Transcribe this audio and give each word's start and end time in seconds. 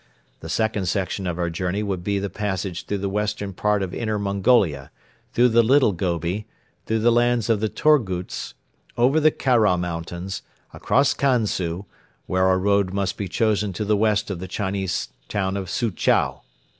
The 0.39 0.49
second 0.49 0.87
section 0.87 1.27
of 1.27 1.37
our 1.37 1.51
journey 1.51 1.83
would 1.83 2.03
be 2.03 2.17
the 2.17 2.27
passage 2.31 2.87
through 2.87 2.97
the 2.97 3.07
western 3.09 3.53
part 3.53 3.83
of 3.83 3.93
Inner 3.93 4.17
Mongolia, 4.17 4.89
through 5.31 5.49
the 5.49 5.61
Little 5.61 5.91
Gobi, 5.91 6.47
through 6.87 6.97
the 6.97 7.11
lands 7.11 7.51
of 7.51 7.59
the 7.59 7.69
Torguts, 7.69 8.55
over 8.97 9.19
the 9.19 9.29
Khara 9.29 9.77
Mountains, 9.77 10.41
across 10.73 11.13
Kansu, 11.13 11.85
where 12.25 12.47
our 12.47 12.57
road 12.57 12.95
must 12.95 13.15
be 13.15 13.27
chosen 13.27 13.73
to 13.73 13.85
the 13.85 13.95
west 13.95 14.31
of 14.31 14.39
the 14.39 14.47
Chinese 14.47 15.09
town 15.29 15.55
of 15.55 15.69
Suchow. 15.69 16.41